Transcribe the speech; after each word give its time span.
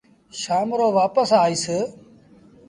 شآم 0.41 0.67
رو 0.77 0.87
وآپس 0.95 1.29
آئيٚس 1.43 1.65